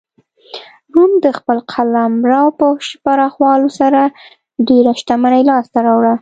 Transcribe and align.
روم 0.93 1.11
د 1.25 1.27
خپل 1.37 1.57
قلمرو 1.71 2.45
په 2.59 2.67
پراخولو 3.03 3.69
سره 3.79 4.01
ډېره 4.67 4.91
شتمنۍ 4.99 5.41
لاسته 5.49 5.79
راوړه. 5.87 6.15